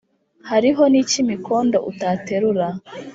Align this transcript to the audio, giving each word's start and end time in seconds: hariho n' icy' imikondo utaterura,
hariho 0.49 0.83
n' 0.91 0.99
icy' 1.01 1.21
imikondo 1.23 1.77
utaterura, 1.91 2.67